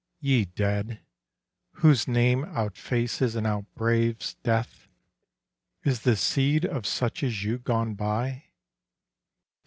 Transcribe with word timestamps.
Ye 0.19 0.45
dead, 0.45 1.01
whose 1.73 2.07
name 2.07 2.43
outfaces 2.43 3.35
and 3.35 3.45
outbraves 3.45 4.33
Death, 4.41 4.87
is 5.83 6.01
the 6.01 6.15
seed 6.15 6.65
of 6.65 6.87
such 6.87 7.21
as 7.21 7.43
you 7.43 7.59
gone 7.59 7.93
by? 7.93 8.45